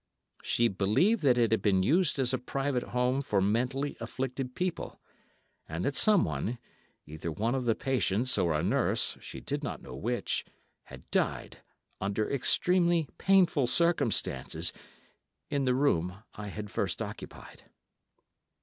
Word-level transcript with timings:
She 0.41 0.67
believed 0.67 1.21
that 1.21 1.37
it 1.37 1.51
had 1.51 1.61
been 1.61 1.83
used 1.83 2.17
as 2.17 2.33
a 2.33 2.39
private 2.39 2.81
home 2.81 3.21
for 3.21 3.39
mentally 3.39 3.95
afflicted 3.99 4.55
people, 4.55 4.99
and 5.69 5.85
that 5.85 5.95
someone, 5.95 6.57
either 7.05 7.31
one 7.31 7.53
of 7.53 7.65
the 7.65 7.75
patients 7.75 8.35
or 8.35 8.51
a 8.55 8.63
nurse—she 8.63 9.41
did 9.41 9.61
not 9.61 9.79
know 9.83 9.93
which—had 9.95 11.11
died, 11.11 11.59
under 12.01 12.27
extremely 12.27 13.09
painful 13.19 13.67
circumstances, 13.67 14.73
in 15.51 15.65
the 15.65 15.75
room 15.75 16.23
I 16.33 16.47
had 16.47 16.71
first 16.71 16.99
occupied. 17.03 17.65